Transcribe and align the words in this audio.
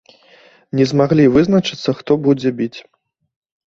Не 0.79 0.87
змаглі 0.93 1.29
вызначыцца, 1.37 1.89
хто 2.01 2.11
будзе 2.27 2.49
біць. 2.61 2.75